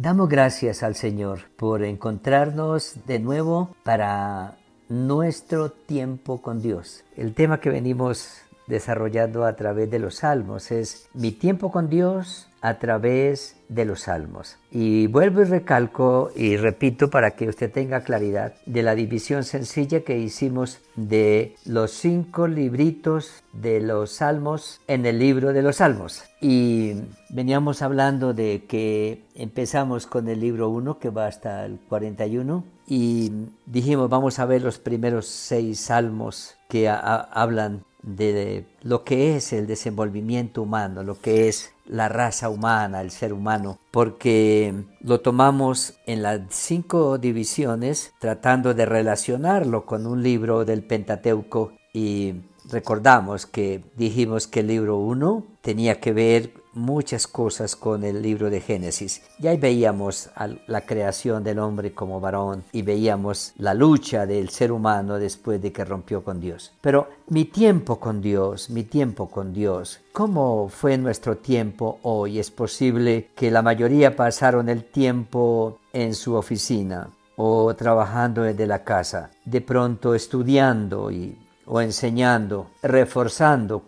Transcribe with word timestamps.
Damos 0.00 0.28
gracias 0.28 0.84
al 0.84 0.94
Señor 0.94 1.50
por 1.56 1.82
encontrarnos 1.82 3.04
de 3.08 3.18
nuevo 3.18 3.74
para 3.82 4.56
nuestro 4.88 5.70
tiempo 5.70 6.40
con 6.40 6.62
Dios. 6.62 7.02
El 7.16 7.34
tema 7.34 7.58
que 7.58 7.68
venimos 7.68 8.42
desarrollando 8.68 9.44
a 9.44 9.56
través 9.56 9.90
de 9.90 9.98
los 9.98 10.18
salmos 10.18 10.70
es 10.70 11.08
mi 11.14 11.32
tiempo 11.32 11.72
con 11.72 11.90
Dios 11.90 12.47
a 12.60 12.78
través 12.78 13.56
de 13.68 13.84
los 13.84 14.02
salmos. 14.02 14.56
Y 14.70 15.06
vuelvo 15.06 15.42
y 15.42 15.44
recalco 15.44 16.30
y 16.34 16.56
repito 16.56 17.10
para 17.10 17.32
que 17.32 17.48
usted 17.48 17.70
tenga 17.70 18.02
claridad 18.02 18.54
de 18.66 18.82
la 18.82 18.94
división 18.94 19.44
sencilla 19.44 20.00
que 20.00 20.18
hicimos 20.18 20.80
de 20.96 21.54
los 21.64 21.92
cinco 21.92 22.48
libritos 22.48 23.42
de 23.52 23.80
los 23.80 24.12
salmos 24.12 24.80
en 24.86 25.06
el 25.06 25.18
libro 25.18 25.52
de 25.52 25.62
los 25.62 25.76
salmos. 25.76 26.24
Y 26.40 26.94
veníamos 27.28 27.82
hablando 27.82 28.32
de 28.34 28.64
que 28.66 29.22
empezamos 29.34 30.06
con 30.06 30.28
el 30.28 30.40
libro 30.40 30.68
1 30.70 30.98
que 30.98 31.10
va 31.10 31.26
hasta 31.26 31.64
el 31.64 31.78
41 31.88 32.64
y 32.86 33.30
dijimos 33.66 34.08
vamos 34.08 34.38
a 34.38 34.46
ver 34.46 34.62
los 34.62 34.78
primeros 34.78 35.26
seis 35.26 35.80
salmos 35.80 36.56
que 36.68 36.88
hablan 36.88 37.84
de 38.02 38.66
lo 38.82 39.04
que 39.04 39.36
es 39.36 39.52
el 39.52 39.66
desenvolvimiento 39.66 40.62
humano, 40.62 41.02
lo 41.02 41.20
que 41.20 41.48
es 41.48 41.72
la 41.86 42.08
raza 42.08 42.48
humana, 42.48 43.00
el 43.00 43.10
ser 43.10 43.32
humano, 43.32 43.78
porque 43.90 44.74
lo 45.00 45.20
tomamos 45.20 45.94
en 46.06 46.22
las 46.22 46.40
cinco 46.50 47.18
divisiones 47.18 48.12
tratando 48.18 48.74
de 48.74 48.86
relacionarlo 48.86 49.86
con 49.86 50.06
un 50.06 50.22
libro 50.22 50.64
del 50.64 50.84
Pentateuco 50.84 51.72
y 51.92 52.34
recordamos 52.70 53.46
que 53.46 53.82
dijimos 53.96 54.46
que 54.46 54.60
el 54.60 54.68
libro 54.68 54.96
1 54.98 55.44
tenía 55.62 56.00
que 56.00 56.12
ver 56.12 56.52
muchas 56.78 57.26
cosas 57.26 57.76
con 57.76 58.04
el 58.04 58.22
libro 58.22 58.50
de 58.50 58.60
Génesis. 58.60 59.22
Ya 59.38 59.54
veíamos 59.56 60.30
la 60.66 60.80
creación 60.82 61.44
del 61.44 61.58
hombre 61.58 61.92
como 61.92 62.20
varón 62.20 62.64
y 62.72 62.82
veíamos 62.82 63.52
la 63.58 63.74
lucha 63.74 64.26
del 64.26 64.48
ser 64.50 64.72
humano 64.72 65.18
después 65.18 65.60
de 65.60 65.72
que 65.72 65.84
rompió 65.84 66.22
con 66.24 66.40
Dios. 66.40 66.72
Pero 66.80 67.08
mi 67.28 67.44
tiempo 67.44 67.98
con 67.98 68.20
Dios, 68.20 68.70
mi 68.70 68.84
tiempo 68.84 69.28
con 69.28 69.52
Dios, 69.52 70.00
¿cómo 70.12 70.68
fue 70.68 70.96
nuestro 70.96 71.36
tiempo 71.36 71.98
hoy? 72.02 72.38
Es 72.38 72.50
posible 72.50 73.30
que 73.34 73.50
la 73.50 73.62
mayoría 73.62 74.16
pasaron 74.16 74.68
el 74.68 74.84
tiempo 74.84 75.78
en 75.92 76.14
su 76.14 76.34
oficina 76.34 77.10
o 77.36 77.74
trabajando 77.74 78.42
desde 78.42 78.66
la 78.66 78.82
casa, 78.82 79.30
de 79.44 79.60
pronto 79.60 80.14
estudiando 80.14 81.10
y 81.10 81.38
o 81.68 81.80
enseñando, 81.80 82.70
reforzando 82.82 83.82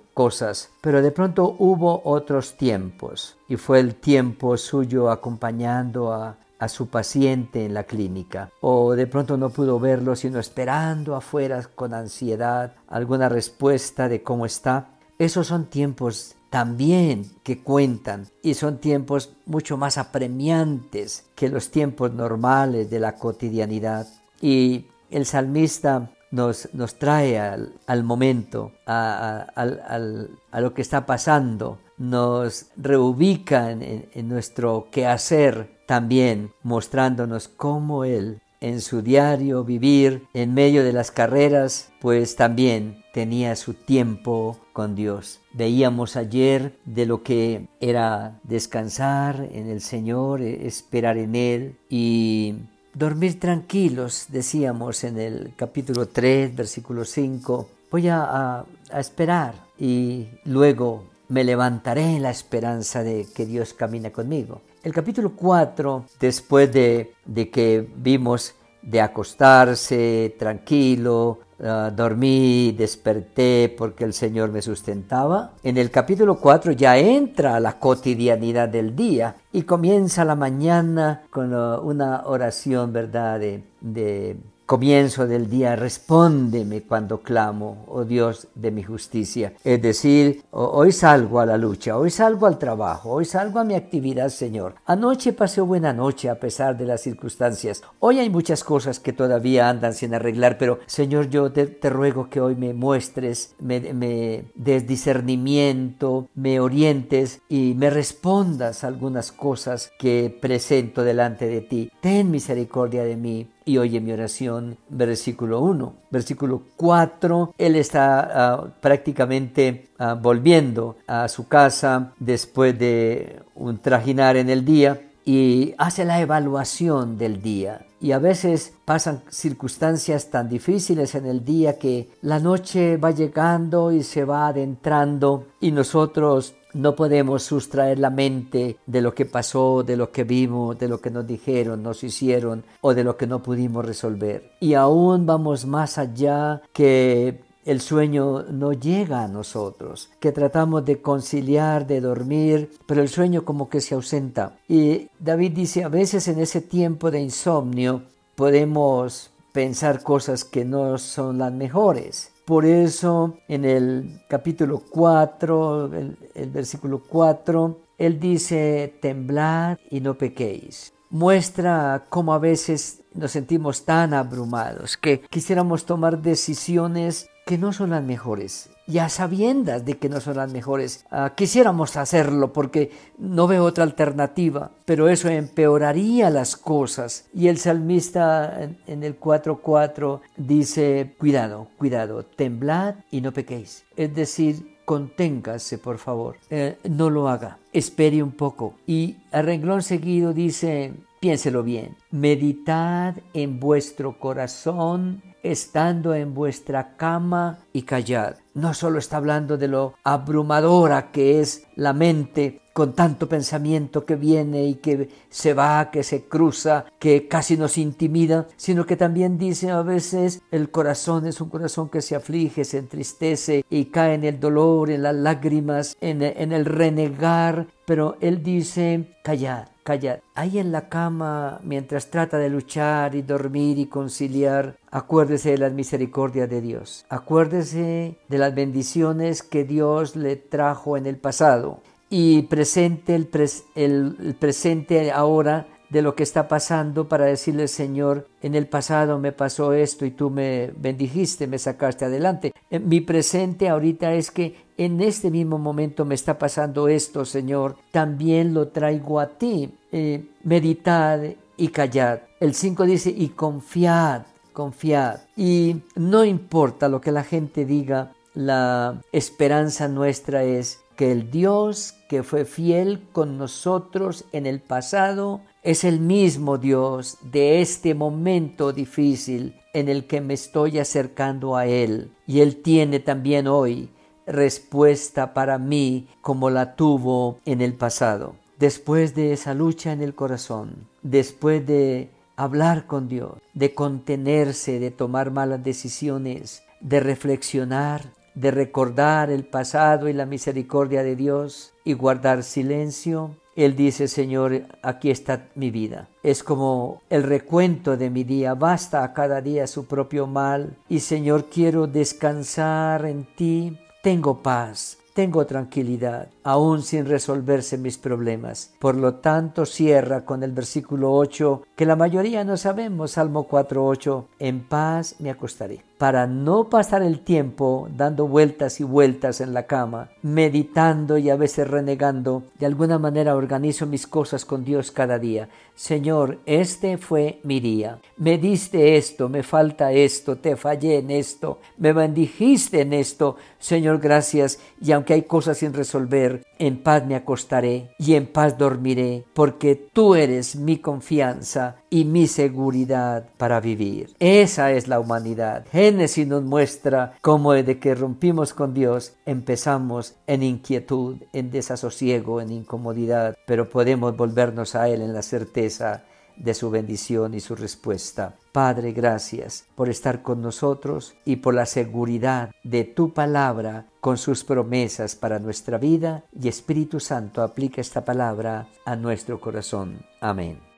pero 0.80 1.00
de 1.00 1.12
pronto 1.12 1.56
hubo 1.58 2.02
otros 2.04 2.56
tiempos 2.56 3.36
y 3.48 3.56
fue 3.56 3.80
el 3.80 3.94
tiempo 3.94 4.56
suyo 4.56 5.10
acompañando 5.10 6.12
a 6.12 6.68
su 6.68 6.88
paciente 6.88 7.64
en 7.64 7.72
la 7.72 7.84
clínica 7.84 8.50
o 8.60 8.92
de 8.92 9.06
pronto 9.06 9.38
no 9.38 9.48
pudo 9.48 9.80
verlo 9.80 10.14
sino 10.14 10.38
esperando 10.38 11.16
afuera 11.16 11.62
con 11.74 11.94
ansiedad 11.94 12.74
alguna 12.88 13.30
respuesta 13.30 14.08
de 14.08 14.22
cómo 14.22 14.44
está. 14.44 14.88
Esos 15.18 15.46
son 15.46 15.66
tiempos 15.66 16.34
también 16.50 17.24
que 17.42 17.62
cuentan 17.62 18.26
y 18.42 18.54
son 18.54 18.78
tiempos 18.78 19.32
mucho 19.46 19.78
más 19.78 19.96
apremiantes 19.96 21.24
que 21.34 21.48
los 21.48 21.70
tiempos 21.70 22.12
normales 22.12 22.90
de 22.90 23.00
la 23.00 23.14
cotidianidad. 23.14 24.06
Y 24.42 24.86
el 25.10 25.24
salmista 25.24 26.10
nos, 26.30 26.68
nos 26.72 26.98
trae 26.98 27.38
al, 27.38 28.04
momento, 28.04 28.72
a, 28.86 29.46
a, 29.54 30.60
lo 30.60 30.74
que 30.74 30.82
está 30.82 31.06
pasando, 31.06 31.78
nos 31.98 32.66
reubica 32.76 33.70
en, 33.70 34.08
en 34.12 34.28
nuestro 34.28 34.88
quehacer 34.90 35.80
también, 35.86 36.52
mostrándonos 36.62 37.48
cómo 37.48 38.04
Él 38.04 38.40
en 38.60 38.80
su 38.80 39.02
diario 39.02 39.64
vivir 39.64 40.26
en 40.34 40.54
medio 40.54 40.84
de 40.84 40.92
las 40.92 41.10
carreras, 41.10 41.90
pues 42.00 42.36
también 42.36 43.02
tenía 43.12 43.56
su 43.56 43.74
tiempo 43.74 44.58
con 44.72 44.94
Dios. 44.94 45.40
Veíamos 45.52 46.16
ayer 46.16 46.78
de 46.84 47.06
lo 47.06 47.22
que 47.22 47.68
era 47.80 48.38
descansar 48.44 49.48
en 49.52 49.68
el 49.68 49.80
Señor, 49.80 50.42
esperar 50.42 51.16
en 51.16 51.34
Él 51.34 51.76
y 51.88 52.54
dormir 52.94 53.38
tranquilos, 53.38 54.26
decíamos 54.28 55.04
en 55.04 55.18
el 55.18 55.52
capítulo 55.56 56.06
3, 56.06 56.54
versículo 56.54 57.04
5. 57.04 57.68
Voy 57.90 58.08
a, 58.08 58.64
esperar 58.92 59.54
y 59.78 60.26
luego 60.44 61.04
me 61.28 61.44
levantaré 61.44 62.16
en 62.16 62.22
la 62.22 62.30
esperanza 62.30 63.04
de 63.04 63.26
que 63.32 63.46
Dios 63.46 63.72
camine 63.72 64.10
conmigo. 64.10 64.62
El 64.82 64.92
capítulo 64.92 65.32
4, 65.36 66.06
después 66.18 66.72
de, 66.72 67.12
de 67.24 67.50
que 67.50 67.88
vimos 67.96 68.54
de 68.82 69.00
acostarse 69.00 70.34
tranquilo, 70.38 71.38
Ah, 71.62 71.90
dormí, 71.94 72.72
desperté 72.72 73.74
porque 73.76 74.04
el 74.04 74.14
Señor 74.14 74.50
me 74.50 74.62
sustentaba. 74.62 75.52
En 75.62 75.76
el 75.76 75.90
capítulo 75.90 76.36
4 76.38 76.72
ya 76.72 76.96
entra 76.96 77.60
la 77.60 77.78
cotidianidad 77.78 78.68
del 78.68 78.96
día 78.96 79.36
y 79.52 79.62
comienza 79.62 80.24
la 80.24 80.36
mañana 80.36 81.22
con 81.30 81.52
ah, 81.52 81.78
una 81.80 82.22
oración, 82.26 82.92
¿verdad? 82.92 83.40
de 83.40 84.36
comienzo 84.70 85.26
del 85.26 85.50
día, 85.50 85.74
respóndeme 85.74 86.82
cuando 86.82 87.22
clamo, 87.22 87.86
oh 87.88 88.04
Dios 88.04 88.46
de 88.54 88.70
mi 88.70 88.84
justicia. 88.84 89.52
Es 89.64 89.82
decir, 89.82 90.44
hoy 90.52 90.92
salgo 90.92 91.40
a 91.40 91.46
la 91.46 91.58
lucha, 91.58 91.98
hoy 91.98 92.10
salgo 92.10 92.46
al 92.46 92.56
trabajo, 92.56 93.10
hoy 93.10 93.24
salgo 93.24 93.58
a 93.58 93.64
mi 93.64 93.74
actividad, 93.74 94.28
Señor. 94.28 94.76
Anoche 94.86 95.32
pasé 95.32 95.60
buena 95.60 95.92
noche 95.92 96.30
a 96.30 96.38
pesar 96.38 96.78
de 96.78 96.86
las 96.86 97.00
circunstancias. 97.00 97.82
Hoy 97.98 98.20
hay 98.20 98.30
muchas 98.30 98.62
cosas 98.62 99.00
que 99.00 99.12
todavía 99.12 99.68
andan 99.68 99.92
sin 99.92 100.14
arreglar, 100.14 100.56
pero 100.56 100.78
Señor, 100.86 101.30
yo 101.30 101.50
te, 101.50 101.66
ruego 101.90 102.30
que 102.30 102.40
hoy 102.40 102.54
me 102.54 102.72
muestres, 102.72 103.56
me, 103.58 103.92
me 103.92 104.52
des 104.54 104.86
discernimiento, 104.86 106.28
me 106.36 106.60
orientes 106.60 107.40
y 107.48 107.74
me 107.76 107.90
respondas 107.90 108.84
algunas 108.84 109.32
cosas 109.32 109.90
que 109.98 110.32
presento 110.40 111.02
delante 111.02 111.48
de 111.48 111.60
ti. 111.60 111.90
Ten 112.00 112.30
misericordia 112.30 113.02
de 113.02 113.16
mí 113.16 113.50
y 113.64 113.78
oye 113.78 114.00
mi 114.00 114.12
oración, 114.12 114.76
versículo 114.88 115.60
1. 115.60 115.94
Versículo 116.10 116.62
4, 116.76 117.54
él 117.58 117.76
está 117.76 118.20
ah, 118.20 118.66
prácticamente 118.80 119.88
ah, 119.98 120.14
volviendo 120.14 120.96
a 121.06 121.28
su 121.28 121.48
casa 121.48 122.12
después 122.18 122.78
de 122.78 123.40
un 123.54 123.78
trajinar 123.78 124.36
en 124.36 124.50
el 124.50 124.64
día 124.64 125.00
y 125.24 125.74
hace 125.78 126.04
la 126.04 126.20
evaluación 126.20 127.18
del 127.18 127.42
día. 127.42 127.86
Y 128.00 128.12
a 128.12 128.18
veces 128.18 128.72
pasan 128.84 129.22
circunstancias 129.28 130.30
tan 130.30 130.48
difíciles 130.48 131.14
en 131.14 131.26
el 131.26 131.44
día 131.44 131.78
que 131.78 132.08
la 132.22 132.38
noche 132.38 132.96
va 132.96 133.10
llegando 133.10 133.92
y 133.92 134.02
se 134.02 134.24
va 134.24 134.48
adentrando 134.48 135.48
y 135.60 135.70
nosotros 135.70 136.54
no 136.74 136.94
podemos 136.94 137.42
sustraer 137.42 137.98
la 137.98 138.10
mente 138.10 138.76
de 138.86 139.00
lo 139.00 139.14
que 139.14 139.24
pasó, 139.24 139.82
de 139.82 139.96
lo 139.96 140.10
que 140.10 140.24
vimos, 140.24 140.78
de 140.78 140.88
lo 140.88 141.00
que 141.00 141.10
nos 141.10 141.26
dijeron, 141.26 141.82
nos 141.82 142.02
hicieron 142.04 142.64
o 142.80 142.94
de 142.94 143.04
lo 143.04 143.16
que 143.16 143.26
no 143.26 143.42
pudimos 143.42 143.84
resolver. 143.84 144.52
Y 144.60 144.74
aún 144.74 145.26
vamos 145.26 145.66
más 145.66 145.98
allá 145.98 146.62
que 146.72 147.40
el 147.64 147.80
sueño 147.80 148.44
no 148.44 148.72
llega 148.72 149.22
a 149.22 149.28
nosotros, 149.28 150.10
que 150.18 150.32
tratamos 150.32 150.84
de 150.84 151.00
conciliar, 151.00 151.86
de 151.86 152.00
dormir, 152.00 152.70
pero 152.86 153.02
el 153.02 153.08
sueño 153.08 153.44
como 153.44 153.68
que 153.68 153.80
se 153.80 153.94
ausenta. 153.94 154.56
Y 154.68 155.08
David 155.18 155.52
dice, 155.52 155.84
a 155.84 155.88
veces 155.88 156.26
en 156.28 156.40
ese 156.40 156.62
tiempo 156.62 157.10
de 157.10 157.20
insomnio 157.20 158.02
podemos 158.34 159.30
pensar 159.52 160.02
cosas 160.02 160.44
que 160.44 160.64
no 160.64 160.96
son 160.98 161.38
las 161.38 161.52
mejores. 161.52 162.32
Por 162.50 162.66
eso 162.66 163.36
en 163.46 163.64
el 163.64 164.22
capítulo 164.26 164.82
4, 164.90 165.88
el, 166.34 166.50
versículo 166.50 167.00
4, 167.08 167.78
él 167.96 168.18
dice, 168.18 168.92
temblad 169.00 169.78
y 169.88 170.00
no 170.00 170.18
pequéis. 170.18 170.92
Muestra 171.10 172.06
cómo 172.08 172.34
a 172.34 172.40
veces 172.40 173.04
nos 173.14 173.30
sentimos 173.30 173.84
tan 173.84 174.14
abrumados 174.14 174.96
que 174.96 175.20
quisiéramos 175.20 175.86
tomar 175.86 176.22
decisiones 176.22 177.29
que 177.50 177.58
no 177.58 177.72
son 177.72 177.90
las 177.90 178.04
mejores, 178.04 178.70
ya 178.86 179.08
sabiendas 179.08 179.84
de 179.84 179.98
que 179.98 180.08
no 180.08 180.20
son 180.20 180.36
las 180.36 180.52
mejores. 180.52 181.04
Ah, 181.10 181.32
quisiéramos 181.34 181.96
hacerlo 181.96 182.52
porque 182.52 182.92
no 183.18 183.48
veo 183.48 183.64
otra 183.64 183.82
alternativa, 183.82 184.70
pero 184.84 185.08
eso 185.08 185.28
empeoraría 185.28 186.30
las 186.30 186.56
cosas. 186.56 187.26
Y 187.34 187.48
el 187.48 187.58
salmista 187.58 188.70
en, 188.86 189.02
el 189.02 189.18
4.4 189.18 190.20
dice, 190.36 191.16
cuidado, 191.18 191.66
cuidado, 191.76 192.22
temblad 192.24 192.94
y 193.10 193.20
no 193.20 193.32
pequéis. 193.32 193.82
Es 193.96 194.14
decir, 194.14 194.78
conténgase, 194.84 195.78
por 195.78 195.98
favor, 195.98 196.36
eh, 196.50 196.78
no 196.88 197.10
lo 197.10 197.28
haga, 197.28 197.58
espere 197.72 198.22
un 198.22 198.30
poco. 198.30 198.74
Y 198.86 199.16
a 199.32 199.42
renglón 199.42 199.82
seguido 199.82 200.32
dice, 200.32 200.94
Piénselo 201.20 201.62
bien. 201.62 201.96
Meditad 202.10 203.16
en 203.34 203.60
vuestro 203.60 204.18
corazón 204.18 205.22
estando 205.42 206.14
en 206.14 206.34
vuestra 206.34 206.96
cama 206.96 207.58
y 207.72 207.82
callad. 207.82 208.36
No 208.54 208.74
solo 208.74 208.98
está 208.98 209.16
hablando 209.16 209.56
de 209.56 209.68
lo 209.68 209.94
abrumadora 210.04 211.10
que 211.10 211.40
es 211.40 211.64
la 211.76 211.92
mente 211.92 212.60
con 212.72 212.94
tanto 212.94 213.28
pensamiento 213.28 214.04
que 214.04 214.16
viene 214.16 214.64
y 214.64 214.76
que 214.76 215.08
se 215.28 215.54
va, 215.54 215.90
que 215.90 216.02
se 216.02 216.24
cruza, 216.24 216.86
que 216.98 217.28
casi 217.28 217.56
nos 217.56 217.76
intimida, 217.78 218.46
sino 218.56 218.86
que 218.86 218.96
también 218.96 219.38
dice 219.38 219.70
a 219.70 219.82
veces 219.82 220.40
el 220.50 220.70
corazón 220.70 221.26
es 221.26 221.40
un 221.40 221.48
corazón 221.48 221.88
que 221.88 222.00
se 222.00 222.14
aflige, 222.14 222.64
se 222.64 222.78
entristece 222.78 223.64
y 223.68 223.86
cae 223.86 224.14
en 224.14 224.24
el 224.24 224.40
dolor, 224.40 224.90
en 224.90 225.02
las 225.02 225.14
lágrimas, 225.14 225.96
en, 226.00 226.22
en 226.22 226.52
el 226.52 226.64
renegar, 226.64 227.66
pero 227.86 228.16
él 228.20 228.42
dice, 228.42 229.16
callad, 229.24 229.66
callad. 229.90 230.20
Ahí 230.36 230.60
en 230.60 230.70
la 230.70 230.88
cama, 230.88 231.60
mientras 231.64 232.10
trata 232.10 232.38
de 232.38 232.48
luchar 232.48 233.16
y 233.16 233.22
dormir 233.22 233.76
y 233.76 233.86
conciliar, 233.86 234.76
acuérdese 234.92 235.50
de 235.50 235.58
la 235.58 235.70
misericordia 235.70 236.46
de 236.46 236.60
Dios. 236.60 237.04
Acuérdese 237.08 238.16
de 238.28 238.38
las 238.38 238.54
bendiciones 238.54 239.42
que 239.42 239.64
Dios 239.64 240.14
le 240.14 240.36
trajo 240.36 240.96
en 240.96 241.06
el 241.06 241.16
pasado 241.16 241.80
y 242.08 242.42
presente 242.42 243.16
el, 243.16 244.36
presente 244.38 245.10
ahora 245.10 245.66
de 245.90 246.02
lo 246.02 246.14
que 246.14 246.22
está 246.22 246.48
pasando 246.48 247.08
para 247.08 247.26
decirle 247.26 247.68
Señor, 247.68 248.26
en 248.42 248.54
el 248.54 248.66
pasado 248.66 249.18
me 249.18 249.32
pasó 249.32 249.72
esto 249.72 250.06
y 250.06 250.12
tú 250.12 250.30
me 250.30 250.72
bendijiste, 250.76 251.46
me 251.46 251.58
sacaste 251.58 252.04
adelante. 252.04 252.52
Eh, 252.70 252.78
mi 252.78 253.00
presente 253.00 253.68
ahorita 253.68 254.14
es 254.14 254.30
que 254.30 254.56
en 254.78 255.00
este 255.00 255.30
mismo 255.30 255.58
momento 255.58 256.04
me 256.04 256.14
está 256.14 256.38
pasando 256.38 256.88
esto, 256.88 257.24
Señor, 257.24 257.76
también 257.90 258.54
lo 258.54 258.68
traigo 258.68 259.20
a 259.20 259.26
ti. 259.26 259.70
Eh, 259.92 260.24
meditad 260.44 261.20
y 261.56 261.68
callad. 261.68 262.20
El 262.38 262.54
5 262.54 262.84
dice, 262.86 263.14
y 263.14 263.28
confiad, 263.28 264.22
confiad. 264.52 265.20
Y 265.36 265.82
no 265.96 266.24
importa 266.24 266.88
lo 266.88 267.00
que 267.00 267.12
la 267.12 267.24
gente 267.24 267.66
diga, 267.66 268.12
la 268.34 269.02
esperanza 269.12 269.88
nuestra 269.88 270.44
es 270.44 270.80
que 271.00 271.12
el 271.12 271.30
Dios 271.30 271.94
que 272.10 272.22
fue 272.22 272.44
fiel 272.44 273.08
con 273.12 273.38
nosotros 273.38 274.26
en 274.32 274.44
el 274.44 274.60
pasado 274.60 275.40
es 275.62 275.82
el 275.84 275.98
mismo 275.98 276.58
Dios 276.58 277.16
de 277.22 277.62
este 277.62 277.94
momento 277.94 278.74
difícil 278.74 279.54
en 279.72 279.88
el 279.88 280.06
que 280.06 280.20
me 280.20 280.34
estoy 280.34 280.78
acercando 280.78 281.56
a 281.56 281.64
Él. 281.64 282.12
Y 282.26 282.40
Él 282.40 282.60
tiene 282.60 283.00
también 283.00 283.46
hoy 283.48 283.88
respuesta 284.26 285.32
para 285.32 285.56
mí 285.56 286.06
como 286.20 286.50
la 286.50 286.76
tuvo 286.76 287.38
en 287.46 287.62
el 287.62 287.72
pasado. 287.72 288.36
Después 288.58 289.14
de 289.14 289.32
esa 289.32 289.54
lucha 289.54 289.94
en 289.94 290.02
el 290.02 290.14
corazón, 290.14 290.86
después 291.00 291.66
de 291.66 292.10
hablar 292.36 292.86
con 292.86 293.08
Dios, 293.08 293.38
de 293.54 293.72
contenerse, 293.72 294.78
de 294.78 294.90
tomar 294.90 295.30
malas 295.30 295.64
decisiones, 295.64 296.62
de 296.82 297.00
reflexionar, 297.00 298.12
de 298.34 298.50
recordar 298.50 299.30
el 299.30 299.44
pasado 299.44 300.08
y 300.08 300.12
la 300.12 300.26
misericordia 300.26 301.02
de 301.02 301.16
Dios 301.16 301.72
y 301.84 301.94
guardar 301.94 302.42
silencio, 302.42 303.36
él 303.56 303.76
dice, 303.76 304.08
Señor, 304.08 304.62
aquí 304.82 305.10
está 305.10 305.48
mi 305.54 305.70
vida. 305.70 306.08
Es 306.22 306.42
como 306.42 307.02
el 307.10 307.24
recuento 307.24 307.96
de 307.96 308.08
mi 308.08 308.24
día. 308.24 308.54
Basta 308.54 309.04
a 309.04 309.12
cada 309.12 309.40
día 309.40 309.66
su 309.66 309.86
propio 309.86 310.26
mal. 310.26 310.76
Y 310.88 311.00
Señor, 311.00 311.46
quiero 311.50 311.86
descansar 311.86 313.04
en 313.04 313.26
ti. 313.34 313.78
Tengo 314.02 314.42
paz, 314.42 314.96
tengo 315.14 315.46
tranquilidad, 315.46 316.28
aún 316.42 316.82
sin 316.82 317.06
resolverse 317.06 317.78
mis 317.78 317.98
problemas. 317.98 318.72
Por 318.78 318.96
lo 318.96 319.14
tanto, 319.16 319.66
cierra 319.66 320.24
con 320.24 320.42
el 320.42 320.52
versículo 320.52 321.12
8, 321.12 321.62
que 321.76 321.86
la 321.86 321.96
mayoría 321.96 322.44
no 322.44 322.56
sabemos, 322.56 323.12
Salmo 323.12 323.48
4.8, 323.48 324.24
en 324.38 324.60
paz 324.60 325.16
me 325.18 325.30
acostaré 325.30 325.84
para 326.00 326.26
no 326.26 326.70
pasar 326.70 327.02
el 327.02 327.20
tiempo 327.20 327.86
dando 327.94 328.26
vueltas 328.26 328.80
y 328.80 328.84
vueltas 328.84 329.42
en 329.42 329.52
la 329.52 329.66
cama, 329.66 330.08
meditando 330.22 331.18
y 331.18 331.28
a 331.28 331.36
veces 331.36 331.68
renegando, 331.68 332.44
de 332.58 332.64
alguna 332.64 332.98
manera 332.98 333.36
organizo 333.36 333.84
mis 333.84 334.06
cosas 334.06 334.46
con 334.46 334.64
Dios 334.64 334.90
cada 334.92 335.18
día. 335.18 335.50
Señor, 335.74 336.38
este 336.46 336.96
fue 336.96 337.40
mi 337.42 337.60
día. 337.60 337.98
Me 338.16 338.38
diste 338.38 338.96
esto, 338.96 339.28
me 339.28 339.42
falta 339.42 339.92
esto, 339.92 340.36
te 340.36 340.56
fallé 340.56 341.00
en 341.00 341.10
esto, 341.10 341.58
me 341.76 341.92
bendijiste 341.92 342.80
en 342.80 342.94
esto. 342.94 343.36
Señor, 343.58 343.98
gracias. 343.98 344.58
Y 344.80 344.92
aunque 345.00 345.14
hay 345.14 345.22
cosas 345.22 345.56
sin 345.56 345.72
resolver, 345.72 346.44
en 346.58 346.82
paz 346.82 347.06
me 347.06 347.14
acostaré 347.14 347.90
y 347.98 348.16
en 348.16 348.26
paz 348.26 348.58
dormiré, 348.58 349.24
porque 349.32 349.74
tú 349.74 350.14
eres 350.14 350.56
mi 350.56 350.76
confianza 350.76 351.76
y 351.88 352.04
mi 352.04 352.26
seguridad 352.26 353.30
para 353.38 353.60
vivir. 353.60 354.14
Esa 354.18 354.72
es 354.72 354.88
la 354.88 355.00
humanidad. 355.00 355.64
Génesis 355.72 356.26
nos 356.26 356.42
muestra 356.42 357.14
cómo 357.22 357.54
de 357.54 357.78
que 357.78 357.94
rompimos 357.94 358.52
con 358.52 358.74
Dios 358.74 359.14
empezamos 359.24 360.16
en 360.26 360.42
inquietud, 360.42 361.16
en 361.32 361.50
desasosiego, 361.50 362.42
en 362.42 362.52
incomodidad, 362.52 363.38
pero 363.46 363.70
podemos 363.70 364.14
volvernos 364.18 364.74
a 364.74 364.90
Él 364.90 365.00
en 365.00 365.14
la 365.14 365.22
certeza 365.22 366.04
de 366.40 366.54
su 366.54 366.70
bendición 366.70 367.34
y 367.34 367.40
su 367.40 367.54
respuesta. 367.54 368.36
Padre, 368.52 368.92
gracias 368.92 369.66
por 369.74 369.88
estar 369.88 370.22
con 370.22 370.42
nosotros 370.42 371.14
y 371.24 371.36
por 371.36 371.54
la 371.54 371.66
seguridad 371.66 372.50
de 372.64 372.84
tu 372.84 373.12
palabra 373.12 373.86
con 374.00 374.18
sus 374.18 374.44
promesas 374.44 375.14
para 375.14 375.38
nuestra 375.38 375.78
vida 375.78 376.24
y 376.32 376.48
Espíritu 376.48 377.00
Santo 377.00 377.42
aplica 377.42 377.80
esta 377.80 378.04
palabra 378.04 378.68
a 378.84 378.96
nuestro 378.96 379.40
corazón. 379.40 380.04
Amén. 380.20 380.69